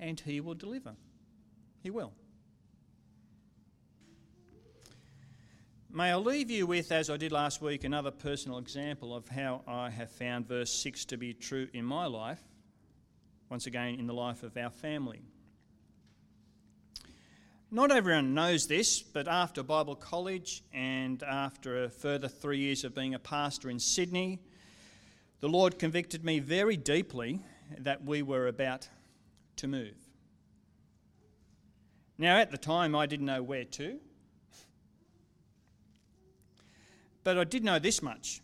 and 0.00 0.18
He 0.18 0.40
will 0.40 0.54
deliver. 0.54 0.96
He 1.82 1.90
will. 1.90 2.12
May 5.90 6.10
I 6.12 6.16
leave 6.16 6.50
you 6.50 6.66
with, 6.66 6.92
as 6.92 7.10
I 7.10 7.16
did 7.16 7.32
last 7.32 7.60
week, 7.62 7.84
another 7.84 8.10
personal 8.10 8.58
example 8.58 9.14
of 9.14 9.28
how 9.28 9.62
I 9.66 9.90
have 9.90 10.10
found 10.10 10.46
verse 10.46 10.70
6 10.70 11.04
to 11.06 11.16
be 11.16 11.32
true 11.34 11.68
in 11.72 11.84
my 11.84 12.06
life, 12.06 12.42
once 13.50 13.66
again 13.66 13.94
in 13.98 14.06
the 14.06 14.14
life 14.14 14.42
of 14.42 14.56
our 14.56 14.70
family. 14.70 15.22
Not 17.70 17.90
everyone 17.90 18.34
knows 18.34 18.66
this, 18.66 19.02
but 19.02 19.28
after 19.28 19.62
Bible 19.62 19.94
college 19.94 20.62
and 20.72 21.22
after 21.22 21.84
a 21.84 21.90
further 21.90 22.28
three 22.28 22.58
years 22.58 22.84
of 22.84 22.94
being 22.94 23.14
a 23.14 23.18
pastor 23.18 23.68
in 23.68 23.78
Sydney, 23.78 24.38
the 25.40 25.48
Lord 25.48 25.78
convicted 25.78 26.24
me 26.24 26.40
very 26.40 26.76
deeply 26.76 27.40
that 27.78 28.04
we 28.04 28.22
were 28.22 28.46
about 28.46 28.88
to 29.56 29.66
move. 29.66 29.96
Now, 32.16 32.38
at 32.38 32.50
the 32.50 32.58
time, 32.58 32.96
I 32.96 33.06
didn't 33.06 33.26
know 33.26 33.42
where 33.42 33.64
to. 33.64 34.00
But 37.22 37.38
I 37.38 37.44
did 37.44 37.62
know 37.62 37.78
this 37.78 38.02
much 38.02 38.40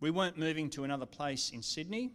we 0.00 0.10
weren't 0.10 0.38
moving 0.38 0.70
to 0.70 0.84
another 0.84 1.04
place 1.04 1.50
in 1.50 1.62
Sydney, 1.62 2.10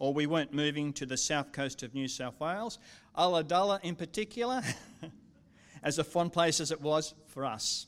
or 0.00 0.12
we 0.12 0.26
weren't 0.26 0.52
moving 0.52 0.92
to 0.94 1.06
the 1.06 1.16
south 1.16 1.52
coast 1.52 1.84
of 1.84 1.94
New 1.94 2.08
South 2.08 2.40
Wales. 2.40 2.80
Ulladulla, 3.16 3.78
in 3.84 3.94
particular, 3.94 4.62
as 5.84 6.00
a 6.00 6.04
fun 6.04 6.30
place 6.30 6.58
as 6.58 6.72
it 6.72 6.80
was 6.80 7.14
for 7.28 7.44
us. 7.44 7.86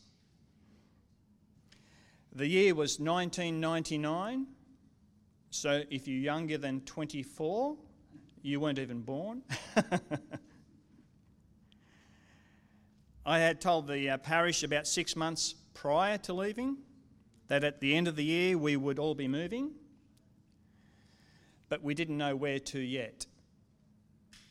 The 2.35 2.47
year 2.47 2.75
was 2.75 3.01
1999, 3.01 4.47
so 5.51 5.83
if 5.91 6.07
you're 6.07 6.21
younger 6.21 6.59
than 6.59 6.83
24, 6.83 7.77
you 8.43 8.61
weren't 8.61 8.79
even 8.79 9.01
born. 9.01 9.43
I 13.25 13.39
had 13.39 13.61
told 13.61 13.87
the 13.87 14.11
uh, 14.11 14.19
parish 14.19 14.63
about 14.63 14.87
six 14.87 15.17
months 15.17 15.55
prior 15.75 16.19
to 16.19 16.35
leaving 16.35 16.77
that 17.49 17.65
at 17.65 17.81
the 17.81 17.95
end 17.95 18.09
of 18.09 18.17
the 18.17 18.25
year 18.25 18.59
we 18.59 18.77
would 18.77 18.99
all 18.99 19.15
be 19.15 19.29
moving, 19.29 19.73
but 21.73 21.83
we 21.83 21.95
didn't 21.95 22.19
know 22.19 22.37
where 22.37 22.59
to 22.59 22.79
yet. 22.79 23.25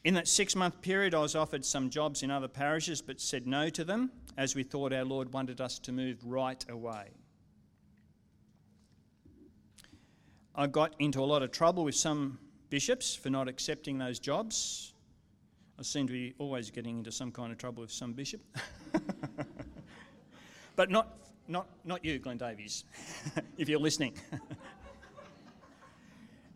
In 0.04 0.16
that 0.16 0.28
six 0.28 0.56
month 0.56 0.82
period, 0.82 1.14
I 1.14 1.20
was 1.20 1.36
offered 1.36 1.64
some 1.64 1.92
jobs 1.92 2.24
in 2.24 2.32
other 2.32 2.48
parishes 2.48 3.00
but 3.00 3.22
said 3.22 3.46
no 3.46 3.70
to 3.70 3.84
them 3.84 4.10
as 4.38 4.56
we 4.56 4.64
thought 4.64 4.92
our 4.92 5.06
Lord 5.06 5.32
wanted 5.32 5.62
us 5.62 5.78
to 5.78 5.92
move 5.92 6.18
right 6.26 6.66
away. 6.68 7.12
I 10.56 10.66
got 10.66 10.96
into 10.98 11.20
a 11.20 11.30
lot 11.30 11.44
of 11.44 11.52
trouble 11.52 11.84
with 11.84 11.94
some 11.94 12.40
bishops 12.72 13.14
for 13.14 13.30
not 13.30 13.48
accepting 13.48 14.00
those 14.00 14.18
jobs. 14.18 14.96
I 15.78 15.84
seem 15.84 16.08
to 16.08 16.14
be 16.14 16.34
always 16.40 16.72
getting 16.72 16.98
into 16.98 17.12
some 17.12 17.32
kind 17.32 17.52
of 17.52 17.60
trouble 17.60 17.82
with 17.82 17.92
some 17.92 18.14
bishop. 18.14 18.42
but 20.76 20.90
not, 20.90 21.20
not, 21.48 21.68
not 21.86 22.04
you, 22.04 22.18
Glenn 22.18 22.40
Davies, 22.40 22.84
if 23.60 23.70
you're 23.70 23.80
listening. 23.80 24.16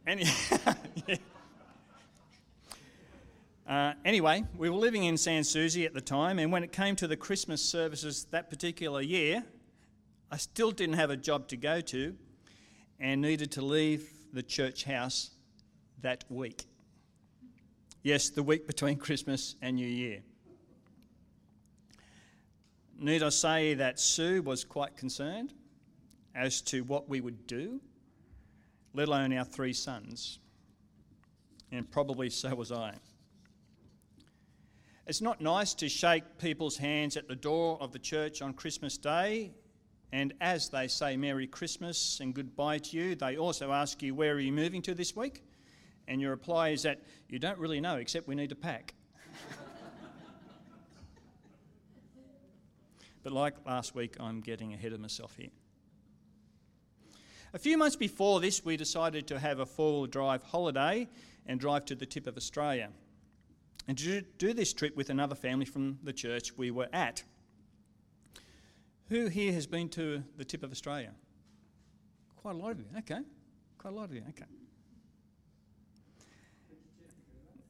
Any, 0.08 0.26
yeah. 1.08 1.16
uh, 3.68 3.94
anyway, 4.06 4.44
we 4.56 4.70
were 4.70 4.76
living 4.76 5.06
in 5.06 5.18
Sans 5.18 5.50
Souci 5.50 5.86
at 5.86 5.96
the 5.96 6.02
time, 6.02 6.38
and 6.38 6.52
when 6.52 6.64
it 6.64 6.72
came 6.72 6.96
to 6.98 7.08
the 7.08 7.18
Christmas 7.18 7.64
services 7.64 8.28
that 8.30 8.52
particular 8.52 9.02
year, 9.02 9.44
I 10.32 10.38
still 10.38 10.70
didn't 10.70 10.96
have 10.96 11.10
a 11.10 11.18
job 11.18 11.48
to 11.48 11.58
go 11.58 11.82
to 11.82 12.16
and 13.00 13.20
needed 13.20 13.52
to 13.54 13.64
leave 13.64 14.08
the 14.32 14.44
church 14.44 14.84
house 14.84 15.32
that 16.02 16.24
week. 16.30 16.66
Yes, 18.04 18.30
the 18.30 18.44
week 18.44 18.68
between 18.68 18.98
Christmas 19.00 19.56
and 19.64 19.78
New 19.78 19.88
Year. 19.88 20.22
Need 23.00 23.24
I 23.24 23.30
say 23.30 23.74
that 23.74 24.00
Sue 24.00 24.44
was 24.44 24.64
quite 24.64 24.96
concerned 24.96 25.54
as 26.36 26.62
to 26.62 26.84
what 26.84 27.10
we 27.10 27.22
would 27.22 27.48
do, 27.48 27.82
let 28.96 29.08
alone 29.08 29.38
our 29.38 29.46
three 29.46 29.74
sons. 29.74 30.40
And 31.72 31.90
probably 31.90 32.30
so 32.30 32.56
was 32.56 32.72
I. 32.72 32.96
It's 35.08 35.22
not 35.22 35.42
nice 35.42 35.74
to 35.76 35.90
shake 35.90 36.24
people's 36.40 36.78
hands 36.78 37.18
at 37.18 37.28
the 37.28 37.36
door 37.36 37.78
of 37.82 37.92
the 37.92 38.00
church 38.00 38.42
on 38.42 38.54
Christmas 38.54 38.98
Day, 38.98 39.52
and 40.12 40.34
as 40.42 40.70
they 40.70 40.88
say 40.88 41.18
Merry 41.18 41.46
Christmas 41.46 42.20
and 42.22 42.34
goodbye 42.34 42.78
to 42.80 42.98
you, 42.98 43.16
they 43.16 43.38
also 43.38 43.72
ask 43.72 44.02
you, 44.02 44.16
Where 44.16 44.34
are 44.34 44.40
you 44.40 44.52
moving 44.52 44.82
to 44.84 44.96
this 44.96 45.16
week? 45.16 45.44
And 46.08 46.22
your 46.22 46.32
reply 46.32 46.70
is 46.70 46.84
that 46.84 47.02
you 47.30 47.38
don't 47.38 47.60
really 47.60 47.82
know, 47.82 47.98
except 47.98 48.28
we 48.28 48.36
need 48.36 48.50
to 48.50 48.56
pack. 48.56 48.94
But 53.26 53.34
like 53.34 53.56
last 53.66 53.96
week, 53.96 54.18
I'm 54.20 54.40
getting 54.40 54.76
ahead 54.76 54.94
of 54.94 55.00
myself 55.00 55.36
here. 55.36 55.50
A 57.56 57.58
few 57.58 57.78
months 57.78 57.96
before 57.96 58.42
this, 58.42 58.66
we 58.66 58.76
decided 58.76 59.28
to 59.28 59.40
have 59.40 59.60
a 59.60 59.66
four-wheel 59.66 60.08
drive 60.08 60.44
holiday 60.44 61.08
and 61.46 61.58
drive 61.58 61.86
to 61.86 61.96
the 61.96 62.06
tip 62.06 62.28
of 62.28 62.36
Australia. 62.36 62.90
And 63.88 63.98
to 63.98 64.24
do 64.38 64.54
this 64.54 64.74
trip 64.74 64.98
with 64.98 65.10
another 65.10 65.36
family 65.36 65.64
from 65.64 65.98
the 66.04 66.12
church 66.12 66.58
we 66.58 66.70
were 66.70 66.90
at. 66.92 67.24
Who 69.08 69.28
here 69.28 69.54
has 69.54 69.68
been 69.68 69.88
to 69.90 70.22
the 70.36 70.44
tip 70.44 70.64
of 70.64 70.72
Australia? 70.74 71.12
Quite 72.36 72.56
a 72.56 72.58
lot 72.58 72.72
of 72.72 72.80
you, 72.80 72.88
okay. 72.98 73.22
Quite 73.78 73.94
a 73.94 73.96
lot 73.96 74.10
of 74.10 74.16
you, 74.16 74.24
okay. 74.32 74.44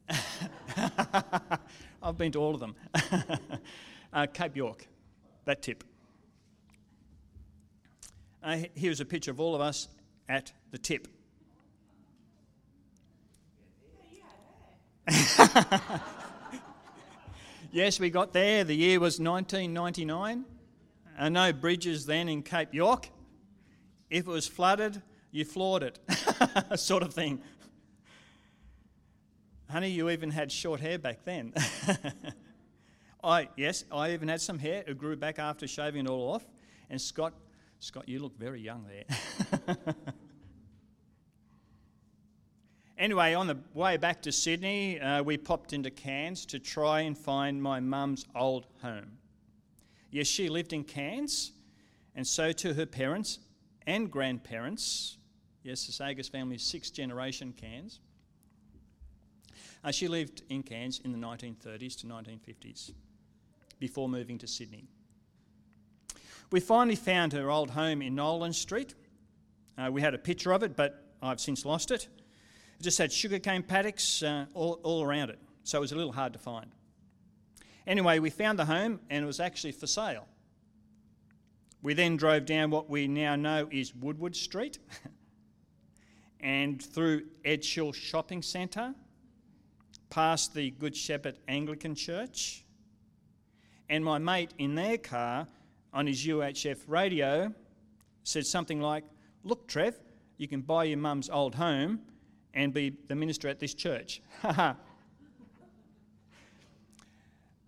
I've 2.02 2.18
been 2.18 2.32
to 2.32 2.40
all 2.40 2.54
of 2.54 2.60
them. 2.60 2.74
uh, 4.12 4.26
Cape 4.34 4.56
York 4.56 4.88
that 5.44 5.62
tip. 5.62 5.84
Uh, 8.46 8.58
here's 8.76 9.00
a 9.00 9.04
picture 9.04 9.32
of 9.32 9.40
all 9.40 9.56
of 9.56 9.60
us 9.60 9.88
at 10.28 10.52
the 10.70 10.78
tip. 10.78 11.08
yes, 17.72 17.98
we 17.98 18.08
got 18.08 18.32
there. 18.32 18.62
The 18.62 18.76
year 18.76 19.00
was 19.00 19.18
1999. 19.18 20.44
Uh, 21.18 21.28
no 21.28 21.52
bridges 21.52 22.06
then 22.06 22.28
in 22.28 22.44
Cape 22.44 22.72
York. 22.72 23.08
If 24.10 24.28
it 24.28 24.30
was 24.30 24.46
flooded, 24.46 25.02
you 25.32 25.44
floored 25.44 25.82
it, 25.82 25.98
sort 26.78 27.02
of 27.02 27.12
thing. 27.12 27.42
Honey, 29.68 29.90
you 29.90 30.08
even 30.08 30.30
had 30.30 30.52
short 30.52 30.78
hair 30.78 31.00
back 31.00 31.24
then. 31.24 31.52
I 33.24 33.48
yes, 33.56 33.82
I 33.90 34.12
even 34.12 34.28
had 34.28 34.40
some 34.40 34.60
hair. 34.60 34.84
It 34.86 34.98
grew 34.98 35.16
back 35.16 35.40
after 35.40 35.66
shaving 35.66 36.04
it 36.04 36.08
all 36.08 36.32
off. 36.32 36.46
And 36.88 37.00
Scott, 37.00 37.32
Scott, 37.80 38.08
you 38.08 38.18
look 38.18 38.36
very 38.38 38.60
young 38.60 38.86
there. 38.86 39.86
anyway, 42.98 43.34
on 43.34 43.46
the 43.46 43.58
way 43.74 43.96
back 43.96 44.22
to 44.22 44.32
Sydney, 44.32 45.00
uh, 45.00 45.22
we 45.22 45.36
popped 45.36 45.72
into 45.72 45.90
Cairns 45.90 46.46
to 46.46 46.58
try 46.58 47.00
and 47.00 47.16
find 47.16 47.62
my 47.62 47.80
mum's 47.80 48.24
old 48.34 48.66
home. 48.82 49.18
Yes, 50.10 50.26
she 50.26 50.48
lived 50.48 50.72
in 50.72 50.84
Cairns, 50.84 51.52
and 52.14 52.26
so 52.26 52.52
too 52.52 52.72
her 52.72 52.86
parents 52.86 53.38
and 53.86 54.10
grandparents. 54.10 55.18
Yes, 55.62 55.86
the 55.86 55.92
Saggers 55.92 56.28
family 56.28 56.56
is 56.56 56.62
sixth 56.62 56.94
generation 56.94 57.52
Cairns. 57.56 58.00
Uh, 59.84 59.90
she 59.92 60.08
lived 60.08 60.42
in 60.48 60.62
Cairns 60.62 61.00
in 61.04 61.12
the 61.12 61.18
1930s 61.18 62.00
to 62.00 62.06
1950s 62.06 62.92
before 63.78 64.08
moving 64.08 64.38
to 64.38 64.46
Sydney. 64.46 64.88
We 66.50 66.60
finally 66.60 66.96
found 66.96 67.32
her 67.32 67.50
old 67.50 67.70
home 67.70 68.02
in 68.02 68.14
Nolan 68.14 68.52
Street. 68.52 68.94
Uh, 69.76 69.90
we 69.90 70.00
had 70.00 70.14
a 70.14 70.18
picture 70.18 70.52
of 70.52 70.62
it, 70.62 70.76
but 70.76 71.04
I've 71.20 71.40
since 71.40 71.64
lost 71.64 71.90
it. 71.90 72.08
It 72.78 72.82
just 72.82 72.98
had 72.98 73.12
sugarcane 73.12 73.62
paddocks 73.62 74.22
uh, 74.22 74.46
all, 74.54 74.80
all 74.84 75.02
around 75.02 75.30
it, 75.30 75.38
so 75.64 75.78
it 75.78 75.80
was 75.80 75.92
a 75.92 75.96
little 75.96 76.12
hard 76.12 76.32
to 76.34 76.38
find. 76.38 76.70
Anyway, 77.86 78.20
we 78.20 78.30
found 78.30 78.58
the 78.58 78.64
home 78.64 79.00
and 79.10 79.24
it 79.24 79.26
was 79.26 79.40
actually 79.40 79.72
for 79.72 79.86
sale. 79.86 80.26
We 81.82 81.94
then 81.94 82.16
drove 82.16 82.46
down 82.46 82.70
what 82.70 82.88
we 82.88 83.08
now 83.08 83.36
know 83.36 83.68
is 83.70 83.94
Woodward 83.94 84.36
Street 84.36 84.78
and 86.40 86.82
through 86.82 87.24
Edgehill 87.44 87.94
Shopping 87.94 88.42
Centre, 88.42 88.94
past 90.10 90.54
the 90.54 90.70
Good 90.70 90.96
Shepherd 90.96 91.38
Anglican 91.48 91.94
Church, 91.94 92.64
and 93.88 94.04
my 94.04 94.18
mate 94.18 94.52
in 94.58 94.74
their 94.74 94.98
car 94.98 95.46
on 95.96 96.06
his 96.06 96.26
UHF 96.26 96.76
radio 96.86 97.52
said 98.22 98.46
something 98.46 98.82
like, 98.82 99.02
Look, 99.42 99.66
Trev, 99.66 99.98
you 100.36 100.46
can 100.46 100.60
buy 100.60 100.84
your 100.84 100.98
mum's 100.98 101.30
old 101.30 101.54
home 101.54 102.00
and 102.52 102.74
be 102.74 102.92
the 103.08 103.14
minister 103.14 103.48
at 103.48 103.60
this 103.60 103.72
church. 103.72 104.20
uh, 104.44 104.74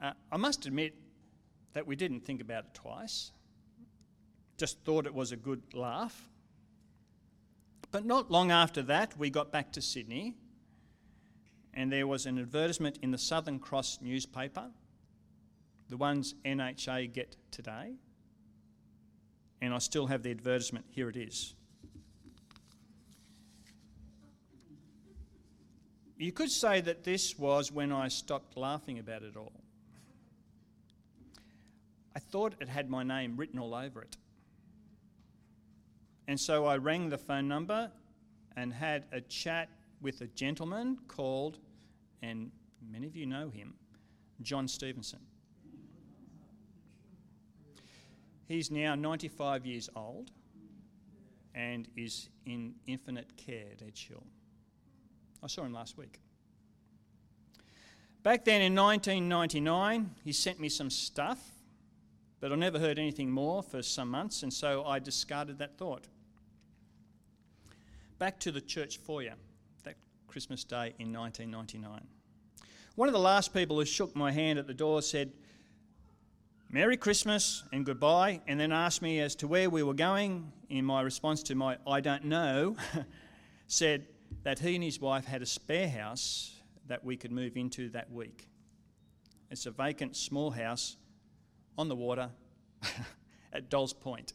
I 0.01 0.37
must 0.37 0.67
admit 0.67 0.95
that 1.73 1.87
we 1.87 1.97
didn't 1.97 2.21
think 2.21 2.43
about 2.43 2.65
it 2.65 2.75
twice, 2.75 3.33
just 4.59 4.79
thought 4.85 5.07
it 5.07 5.15
was 5.15 5.33
a 5.33 5.37
good 5.37 5.63
laugh. 5.73 6.29
But 7.91 8.05
not 8.05 8.31
long 8.31 8.51
after 8.51 8.83
that, 8.83 9.17
we 9.17 9.31
got 9.31 9.51
back 9.51 9.73
to 9.73 9.81
Sydney, 9.81 10.35
and 11.73 11.91
there 11.91 12.07
was 12.07 12.27
an 12.27 12.39
advertisement 12.39 12.99
in 13.01 13.11
the 13.11 13.19
Southern 13.19 13.59
Cross 13.59 14.01
newspaper, 14.03 14.67
the 15.89 15.97
ones 15.97 16.35
NHA 16.45 17.15
get 17.15 17.37
today. 17.51 17.95
And 19.61 19.75
I 19.75 19.79
still 19.79 20.07
have 20.07 20.23
the 20.23 20.31
advertisement. 20.31 20.87
Here 20.91 21.09
it 21.09 21.17
is. 21.17 21.55
You 26.17 26.33
could 26.33 26.51
say 26.51 26.81
that 26.81 27.05
this 27.05 27.39
was 27.39 27.71
when 27.71 27.93
I 27.93 28.09
stopped 28.09 28.57
laughing 28.57 28.99
about 28.99 29.23
it 29.23 29.37
all. 29.37 29.53
I 32.17 32.19
thought 32.19 32.55
it 32.61 32.69
had 32.69 32.91
my 32.91 33.05
name 33.05 33.37
written 33.37 33.61
all 33.61 33.75
over 33.75 34.03
it. 34.03 34.17
And 36.27 36.39
so 36.39 36.67
I 36.67 36.77
rang 36.77 37.09
the 37.09 37.19
phone 37.19 37.47
number 37.47 37.91
and 38.57 38.73
had 38.73 39.05
a 39.13 39.21
chat 39.21 39.69
with 40.01 40.21
a 40.21 40.27
gentleman 40.27 40.99
called, 41.07 41.59
and 42.23 42.51
many 42.91 43.07
of 43.07 43.15
you 43.15 43.25
know 43.25 43.51
him, 43.51 43.75
John 44.43 44.67
Stevenson. 44.67 45.21
He's 48.49 48.71
now 48.71 48.95
95 48.95 49.67
years 49.67 49.91
old 49.95 50.31
and 51.55 51.87
is 51.97 52.31
in 52.47 52.75
infinite 52.87 53.37
care 53.37 53.67
at 53.73 53.87
Edge 53.87 54.09
Hill. 54.09 54.25
I 55.43 55.49
saw 55.49 55.65
him 55.65 55.75
last 55.75 55.99
week. 55.99 56.19
Back 58.23 58.47
then 58.47 58.63
in 58.63 58.75
1999, 58.75 60.11
he 60.25 60.33
sent 60.33 60.59
me 60.59 60.71
some 60.71 60.89
stuff, 60.89 61.39
but 62.41 62.51
I 62.51 62.57
never 62.57 62.79
heard 62.79 62.99
anything 62.99 63.31
more 63.31 63.63
for 63.63 63.83
some 63.83 64.11
months, 64.11 64.43
and 64.43 64.53
so 64.53 64.85
I 64.85 64.99
discarded 64.99 65.59
that 65.59 65.77
thought. 65.77 66.09
Back 68.19 68.41
to 68.41 68.51
the 68.51 68.61
church 68.61 68.97
foyer 68.97 69.35
that 69.85 69.97
Christmas 70.27 70.65
Day 70.65 70.95
in 70.99 71.13
1999. 71.13 72.07
One 72.97 73.09
of 73.09 73.13
the 73.13 73.21
last 73.21 73.53
people 73.53 73.79
who 73.79 73.85
shook 73.85 74.17
my 74.17 74.33
hand 74.33 74.59
at 74.59 74.67
the 74.67 74.75
door 74.75 75.03
said, 75.03 75.33
Merry 76.71 76.99
Christmas 76.99 77.65
and 77.73 77.87
goodbye, 77.87 78.43
and 78.47 78.61
then 78.61 78.73
asked 78.73 79.01
me 79.01 79.21
as 79.21 79.35
to 79.37 79.49
where 79.49 79.71
we 79.71 79.83
were 79.83 79.95
going. 79.95 80.53
In 80.69 80.85
my 80.85 81.01
response 81.01 81.43
to 81.45 81.55
my 81.55 81.79
I 81.87 82.01
don't 82.01 82.27
know, 82.27 82.77
said, 83.67 84.07
that 84.43 84.59
he 84.59 84.75
and 84.75 84.85
his 84.85 85.01
wife 85.01 85.25
had 85.25 85.41
a 85.41 85.47
spare 85.47 85.89
house 85.89 86.61
that 86.87 87.03
we 87.03 87.17
could 87.17 87.33
move 87.33 87.57
into 87.57 87.89
that 87.91 88.13
week. 88.13 88.49
It's 89.51 89.65
a 89.65 89.71
vacant 89.71 90.15
small 90.15 90.51
house 90.51 90.99
on 91.79 91.89
the 91.89 91.97
water 91.97 92.29
at 93.55 93.71
Dolls 93.71 93.95
Point. 93.95 94.35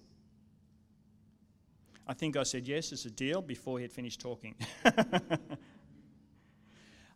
I 2.07 2.15
think 2.15 2.35
I 2.35 2.41
said 2.41 2.67
yes 2.67 2.91
it's 2.91 3.05
a 3.05 3.11
deal 3.11 3.43
before 3.43 3.77
he 3.77 3.83
had 3.83 3.91
finished 3.91 4.19
talking. 4.19 4.55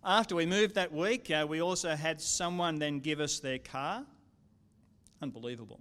After 0.06 0.36
we 0.36 0.46
moved 0.46 0.76
that 0.76 0.94
week, 0.94 1.32
uh, 1.32 1.48
we 1.50 1.60
also 1.60 1.96
had 1.96 2.22
someone 2.22 2.78
then 2.78 3.00
give 3.00 3.20
us 3.20 3.40
their 3.40 3.58
car. 3.58 4.06
Unbelievable. 5.22 5.80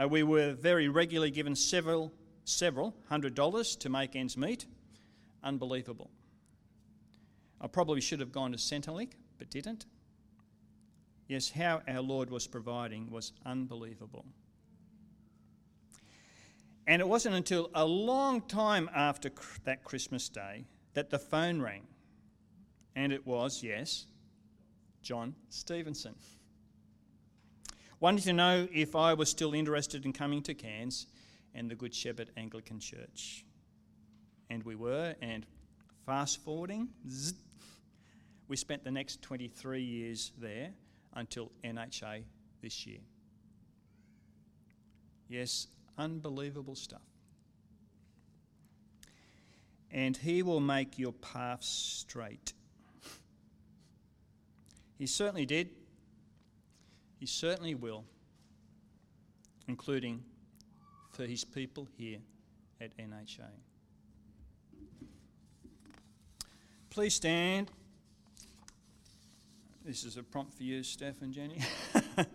Uh, 0.00 0.08
we 0.08 0.22
were 0.22 0.52
very 0.52 0.88
regularly 0.88 1.30
given 1.30 1.54
several, 1.54 2.12
several 2.44 2.94
hundred 3.08 3.34
dollars 3.34 3.76
to 3.76 3.88
make 3.88 4.16
ends 4.16 4.36
meet. 4.36 4.66
Unbelievable. 5.42 6.10
I 7.60 7.66
probably 7.66 8.00
should 8.00 8.20
have 8.20 8.32
gone 8.32 8.52
to 8.52 8.58
Centrelink, 8.58 9.12
but 9.38 9.50
didn't. 9.50 9.86
Yes, 11.28 11.50
how 11.50 11.82
our 11.86 12.00
Lord 12.00 12.30
was 12.30 12.46
providing 12.46 13.10
was 13.10 13.32
unbelievable. 13.46 14.24
And 16.86 17.00
it 17.00 17.06
wasn't 17.06 17.36
until 17.36 17.70
a 17.74 17.84
long 17.84 18.40
time 18.40 18.90
after 18.92 19.30
that 19.64 19.84
Christmas 19.84 20.28
day 20.28 20.64
that 20.94 21.10
the 21.10 21.18
phone 21.18 21.60
rang. 21.60 21.86
And 22.96 23.12
it 23.12 23.24
was, 23.24 23.62
yes, 23.62 24.06
John 25.02 25.36
Stevenson. 25.50 26.14
Wanting 28.00 28.24
to 28.24 28.32
know 28.32 28.66
if 28.72 28.96
I 28.96 29.12
was 29.12 29.28
still 29.28 29.52
interested 29.52 30.06
in 30.06 30.14
coming 30.14 30.42
to 30.42 30.54
Cairns 30.54 31.06
and 31.54 31.70
the 31.70 31.74
Good 31.74 31.94
Shepherd 31.94 32.30
Anglican 32.34 32.80
Church 32.80 33.44
and 34.50 34.62
we 34.64 34.74
were. 34.74 35.14
And 35.22 35.46
fast 36.04 36.42
forwarding, 36.42 36.88
zzz, 37.08 37.34
we 38.48 38.56
spent 38.56 38.84
the 38.84 38.90
next 38.90 39.22
23 39.22 39.80
years 39.80 40.32
there 40.38 40.70
until 41.14 41.52
NHA 41.64 42.24
this 42.60 42.86
year. 42.86 43.00
Yes, 45.28 45.68
unbelievable 45.96 46.74
stuff. 46.74 47.02
And 49.92 50.16
he 50.16 50.42
will 50.42 50.60
make 50.60 50.98
your 50.98 51.12
path 51.12 51.62
straight. 51.62 52.52
He 54.98 55.06
certainly 55.06 55.46
did. 55.46 55.70
He 57.20 57.26
certainly 57.26 57.74
will, 57.74 58.06
including 59.68 60.24
for 61.12 61.26
his 61.26 61.44
people 61.44 61.86
here 61.98 62.18
at 62.80 62.96
NHA. 62.96 63.50
Please 66.88 67.14
stand. 67.14 67.70
This 69.84 70.04
is 70.04 70.16
a 70.16 70.22
prompt 70.22 70.54
for 70.54 70.62
you, 70.62 70.82
Steph 70.82 71.20
and 71.20 71.34
Jenny. 71.34 71.58